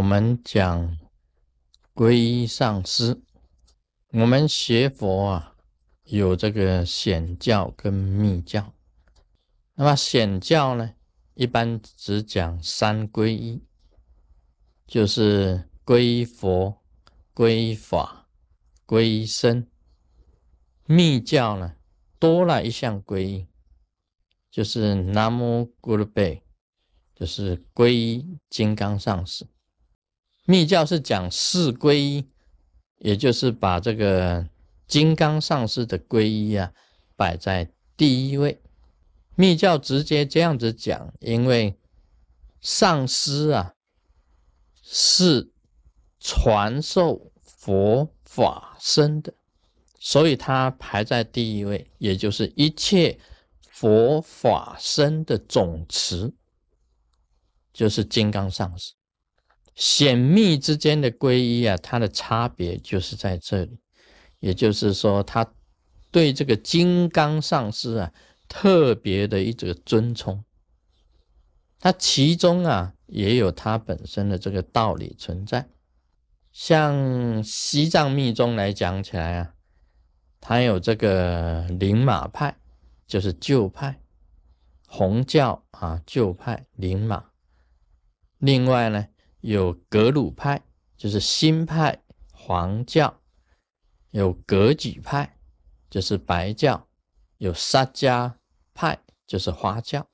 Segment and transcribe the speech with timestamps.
[0.00, 0.96] 我们讲
[1.94, 3.20] 皈依上师。
[4.12, 5.56] 我们学佛啊，
[6.04, 8.72] 有这个显教跟密教。
[9.74, 10.94] 那么显教呢，
[11.34, 13.62] 一般只讲三皈依，
[14.86, 16.80] 就是皈依佛、
[17.34, 18.26] 皈依法、
[18.86, 19.66] 皈依僧。
[20.86, 21.76] 密教呢，
[22.18, 23.46] 多了一项皈依，
[24.50, 26.42] 就是南无咕噜贝，
[27.14, 29.46] 就是皈依金刚上师。
[30.50, 32.26] 密教是讲四皈依，
[32.98, 34.48] 也就是把这个
[34.88, 36.72] 金刚上师的皈依啊
[37.14, 38.60] 摆在第一位。
[39.36, 41.78] 密教直接这样子讲，因为
[42.60, 43.74] 上师啊
[44.82, 45.52] 是
[46.18, 49.32] 传授佛法僧的，
[50.00, 53.20] 所以他排在第一位，也就是一切
[53.70, 56.34] 佛法僧的总持，
[57.72, 58.94] 就是金刚上师。
[59.76, 63.78] 显密之间的皈依啊，它的差别就是在这里，
[64.40, 65.54] 也就是说，他
[66.10, 68.12] 对这个金刚上师啊，
[68.48, 70.44] 特别的一种尊崇。
[71.78, 75.66] 它其中啊，也有它本身的这个道理存在。
[76.52, 79.54] 像西藏密宗来讲起来啊，
[80.40, 82.54] 它有这个灵马派，
[83.06, 84.02] 就是旧派，
[84.88, 87.24] 红教啊，旧派灵马。
[88.38, 89.06] 另外呢。
[89.40, 90.62] 有格鲁派，
[90.96, 92.02] 就是新派
[92.32, 93.14] 黄教；
[94.10, 95.38] 有格举派，
[95.88, 96.86] 就是白教；
[97.38, 98.34] 有萨迦
[98.74, 100.06] 派，就是花教。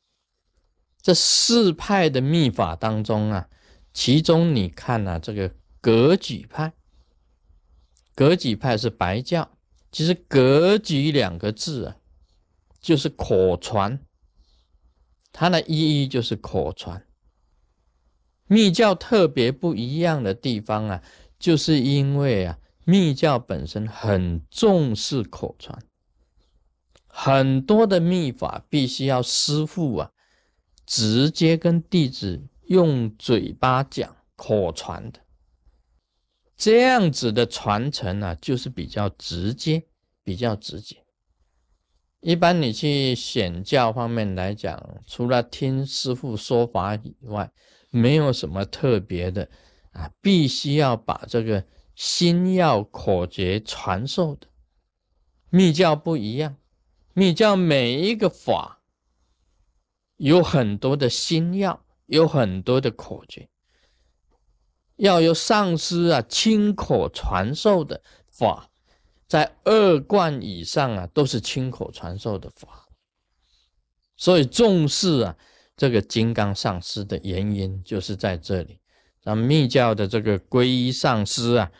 [1.00, 3.48] 这四派的秘法当中啊，
[3.92, 6.72] 其中你看啊，这个格举派，
[8.14, 9.52] 格举派是白教。
[9.92, 11.96] 其实“格举”两个字啊，
[12.80, 14.04] 就是口传，
[15.32, 17.05] 它的意义就是口传。
[18.46, 21.02] 密教特别不一样的地方啊，
[21.38, 25.82] 就是因为啊，密教本身很重视口传，
[27.06, 30.10] 很多的秘法必须要师父啊
[30.84, 35.20] 直接跟弟子用嘴巴讲口传的，
[36.56, 39.86] 这样子的传承啊，就是比较直接，
[40.22, 41.04] 比较直接。
[42.20, 47.50] 一般你去显教方面来讲，除了听师父说法以外，
[47.96, 49.48] 没有什么特别的
[49.92, 51.64] 啊，必须要把这个
[51.94, 54.46] 心要口诀传授的。
[55.48, 56.56] 密教不一样，
[57.14, 58.82] 密教每一个法
[60.16, 63.48] 有很多的心要，有很多的口诀，
[64.96, 68.68] 要由上师啊亲口传授的法，
[69.26, 72.86] 在二贯以上啊都是亲口传授的法，
[74.16, 75.36] 所以重视啊。
[75.76, 78.78] 这个金刚上师的原因就是在这里，
[79.22, 81.70] 咱密教的这个皈依上师啊，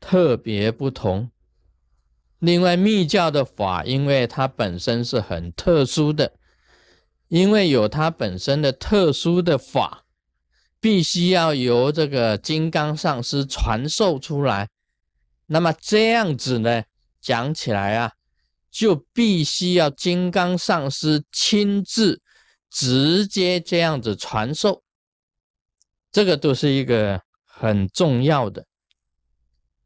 [0.00, 1.30] 特别不同。
[2.40, 6.32] 另外，密教的法，因为它本身是很特殊的，
[7.28, 10.04] 因为有它本身的特殊的法，
[10.80, 14.68] 必须要由这个金刚上师传授出来。
[15.46, 16.82] 那么这样子呢，
[17.20, 18.12] 讲起来啊，
[18.70, 22.20] 就必须要金刚上师亲自。
[22.74, 24.82] 直接这样子传授，
[26.10, 28.66] 这个都是一个很重要的。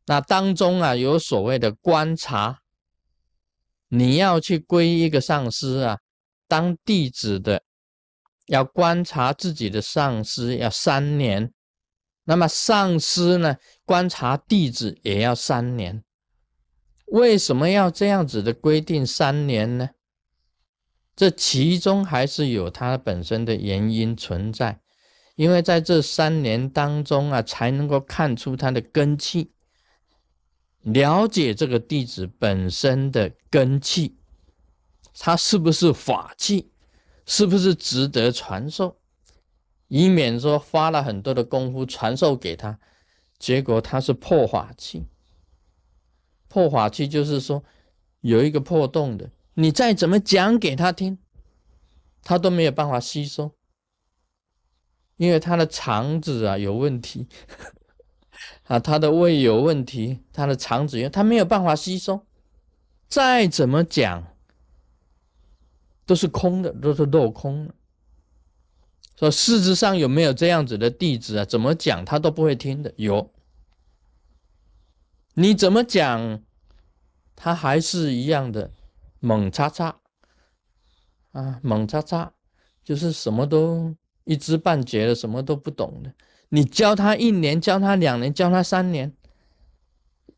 [0.07, 2.61] 那当中啊，有所谓的观察，
[3.89, 5.99] 你要去皈一个上师啊，
[6.47, 7.63] 当弟子的
[8.47, 11.53] 要观察自己的上师要三年，
[12.25, 16.03] 那么上师呢，观察弟子也要三年。
[17.09, 19.91] 为什么要这样子的规定三年呢？
[21.19, 24.79] 这其中还是有它本身的原因存在，
[25.35, 29.51] 因为在这三年当中啊，才能够看出他的根气，
[30.83, 34.17] 了解这个弟子本身的根气，
[35.19, 36.71] 他是不是法器，
[37.27, 38.97] 是不是值得传授，
[39.89, 42.79] 以免说花了很多的功夫传授给他，
[43.41, 45.09] 结果他是破法器。
[46.47, 47.65] 破法器就是说
[48.21, 49.29] 有一个破洞的。
[49.61, 51.19] 你再怎么讲给他听，
[52.23, 53.57] 他都没有办法吸收，
[55.17, 57.27] 因为他的肠子啊有问题，
[58.69, 62.25] 啊，他的胃有问题，他的肠子他没有办法吸收，
[63.09, 64.37] 再怎么讲
[66.07, 67.75] 都是空的，都是落空的。
[69.17, 71.45] 说事实上有没有这样子的弟子啊？
[71.45, 72.95] 怎么讲他都不会听的。
[72.97, 73.35] 有，
[75.35, 76.45] 你怎么讲，
[77.35, 78.71] 他还是一样的。
[79.21, 80.01] 猛叉叉
[81.33, 82.33] 啊，猛叉叉，
[82.83, 83.95] 就是什么都
[84.25, 86.15] 一知半解的，什么都不懂的。
[86.51, 89.15] 你教他一年，教他两年，教他三年，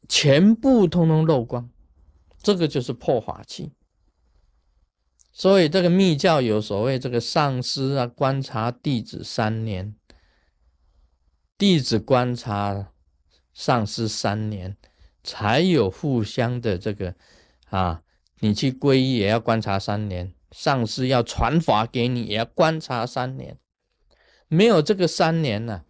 [0.09, 1.71] 全部通通漏光，
[2.43, 3.73] 这个就是破法器。
[5.33, 9.95] 所以这个密教有所谓这个上师啊，观察弟子三年，
[11.57, 12.93] 弟子观察
[13.55, 14.77] 上师三年，
[15.23, 17.15] 才有互相的这个
[17.69, 18.03] 啊，
[18.41, 23.59] 你去皈依也要观察三年，上师要传法给你也要观察三年，
[24.49, 25.85] 没有这个三年呢，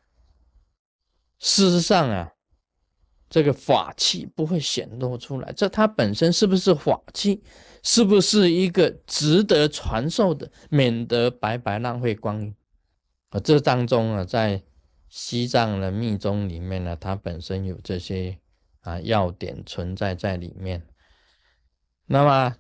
[1.39, 2.33] 事实上啊，
[3.29, 7.43] 这个法器不会显露出来，这它本身是不是法器？
[7.83, 12.55] 是不是一个值得传授的，免得白白浪费光阴
[13.31, 13.41] 啊？
[13.41, 14.63] 这当中啊，在
[15.09, 18.37] 西藏的密宗里面呢，它本身有这些
[18.81, 20.83] 啊要点存在在里面。
[22.13, 22.57] 那么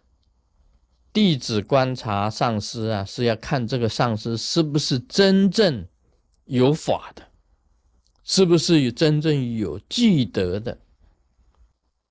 [1.12, 5.88] 弟子观察上师啊，是要看这个上师是不是真正
[6.44, 7.26] 有法的，
[8.22, 10.78] 是不是有真正有具德的。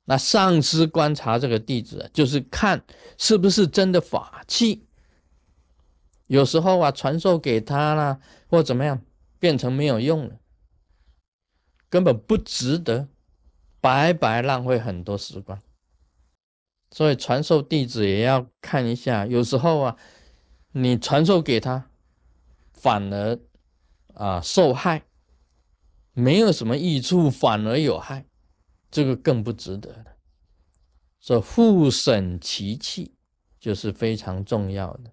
[0.04, 2.84] 那上师观察这个弟子，就是看
[3.18, 4.86] 是不是真的法器。
[6.28, 8.20] 有时候啊，传授给他啦，
[8.50, 9.02] 或怎么样，
[9.40, 10.36] 变成没有用了，
[11.90, 13.08] 根本不值得，
[13.80, 15.58] 白白浪费很多时光。
[16.92, 19.98] 所以传授弟子也要看一下，有时候啊，
[20.72, 21.90] 你传授给他，
[22.74, 23.40] 反而
[24.14, 25.04] 啊受害，
[26.14, 28.26] 没有什么益处，反而有害。
[28.92, 30.06] 这个更不值得了。
[31.20, 33.14] 说互审其器，
[33.60, 35.12] 就是非常重要的，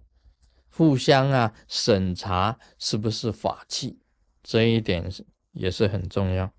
[0.71, 3.99] 互相啊审查是不是法器，
[4.41, 6.51] 这一点是也是很重要。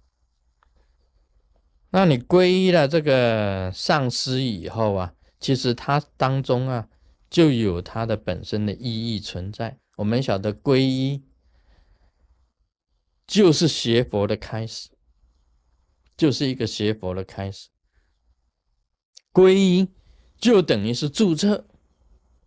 [1.91, 6.89] 那你皈依了这个上师以后啊，其实它当中啊
[7.31, 9.79] 就有它的本身的意义存在。
[9.97, 11.23] 我们晓得皈依
[13.27, 14.91] 就是学佛的开始。
[16.17, 17.69] 就是一个学佛的开始，
[19.33, 19.87] 皈依
[20.37, 21.65] 就等于是注册，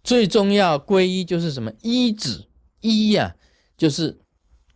[0.04, 2.50] 最重要皈依就是什么依止
[2.82, 3.38] 依呀，
[3.78, 4.20] 就是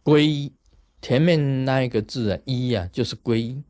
[0.02, 0.56] 皈依
[1.02, 3.62] 前面那一个字啊依呀，就是皈依。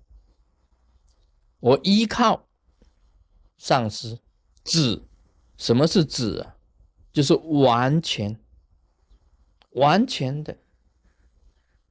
[1.65, 2.47] 我依靠
[3.57, 4.19] 上师
[4.63, 5.01] 止，
[5.57, 6.57] 什么是止啊？
[7.12, 8.39] 就是完全
[9.71, 10.59] 完全的，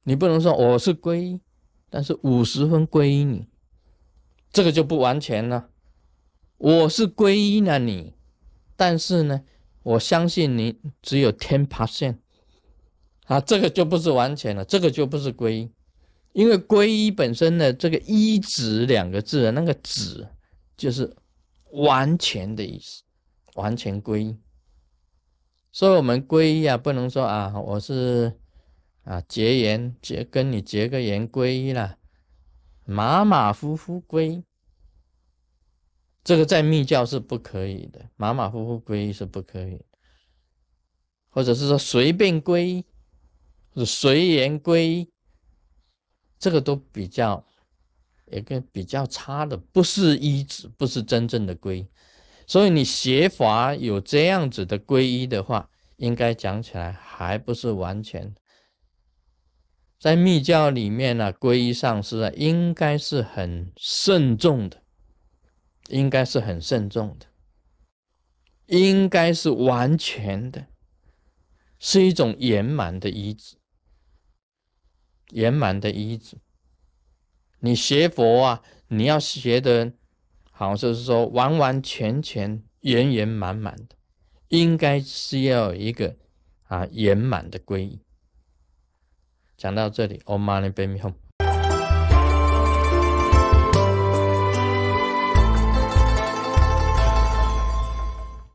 [0.03, 1.41] 你不能说我是皈依。
[1.89, 3.49] 但是五十分归依你，
[4.49, 5.69] 这个就不完全了。
[6.57, 8.13] 我是归依了你，
[8.77, 9.43] 但是呢，
[9.83, 12.19] 我相信你只有 ten percent
[13.25, 15.71] 啊，这个就不是完全了，这个就不是归依，
[16.35, 20.27] 因为归依本身的这个“依止”两个字的，那个“止”
[20.75, 21.15] 就是
[21.71, 23.03] 完全的意思，
[23.53, 24.37] 完全归依。
[25.71, 28.39] 所以，我们归依啊，不能说啊，我是。
[29.05, 31.99] 啊，结缘结跟你结个缘，皈依了，
[32.85, 34.41] 马马虎虎皈，
[36.23, 39.85] 这个在密教是不可以的，马马虎虎皈依是不可以，
[41.29, 42.85] 或者是说随便皈依，
[43.75, 45.07] 是随缘皈，
[46.37, 47.45] 这个都比较
[48.31, 51.87] 一个比较差的，不是依止，不是真正的皈。
[52.47, 58.35] 所以你学法有这样子的皈依的话，应该讲起来还不是完全。
[59.97, 64.83] 在密教里面呢，皈依上师啊，应该是很慎重的，
[65.87, 67.25] 应该是很慎重的，
[68.67, 70.67] 应该是完全的，
[71.79, 73.55] 是一种圆满的医治，
[75.31, 76.37] 圆满的医治。
[77.59, 79.93] 你学佛啊，你要学的，
[80.51, 83.95] 好就是说完完全全、圆圆满满的，
[84.49, 86.15] 应该是要一个
[86.63, 88.01] 啊圆满的皈依。
[89.57, 91.13] 讲到这里，Om Mani Padme Hum。